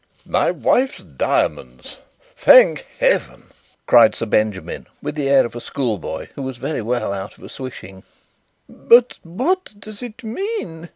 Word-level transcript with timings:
"My 0.25 0.49
wife's 0.49 1.03
diamonds, 1.03 1.99
thank 2.35 2.87
heaven!" 2.99 3.51
cried 3.85 4.15
Sir 4.15 4.25
Benjamin, 4.25 4.87
with 4.99 5.13
the 5.13 5.29
air 5.29 5.45
of 5.45 5.55
a 5.55 5.61
schoolboy 5.61 6.29
who 6.33 6.41
was 6.41 6.57
very 6.57 6.81
well 6.81 7.13
out 7.13 7.37
of 7.37 7.43
a 7.43 7.49
swishing. 7.49 8.01
"But 8.67 9.19
what 9.21 9.79
does 9.79 10.01
it 10.01 10.23
mean?" 10.23 10.89